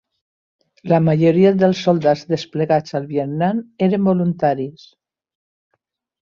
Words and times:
La 0.91 0.97
majoria 1.07 1.51
dels 1.63 1.83
soldats 1.87 2.23
desplegats 2.35 2.97
al 3.01 3.05
Vietnam 3.11 3.61
eren 3.89 4.09
voluntaris. 4.09 4.89